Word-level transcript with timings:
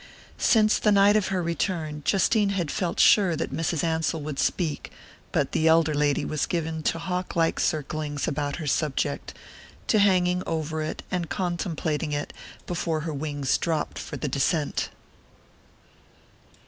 Since 0.39 0.79
the 0.79 0.91
night 0.91 1.15
of 1.15 1.27
her 1.27 1.43
return 1.43 2.01
Justine 2.03 2.49
had 2.49 2.71
felt 2.71 2.99
sure 2.99 3.35
that 3.35 3.53
Mrs. 3.53 3.83
Ansell 3.83 4.19
would 4.23 4.39
speak; 4.39 4.91
but 5.31 5.51
the 5.51 5.67
elder 5.67 5.93
lady 5.93 6.25
was 6.25 6.47
given 6.47 6.81
to 6.81 6.97
hawk 6.97 7.35
like 7.35 7.59
circlings 7.59 8.27
about 8.27 8.55
her 8.55 8.65
subject, 8.65 9.35
to 9.85 9.99
hanging 9.99 10.41
over 10.47 10.81
it 10.81 11.03
and 11.11 11.29
contemplating 11.29 12.13
it 12.13 12.33
before 12.65 13.01
her 13.01 13.13
wings 13.13 13.59
dropped 13.59 13.99
for 13.99 14.17
the 14.17 14.27
descent. 14.27 14.89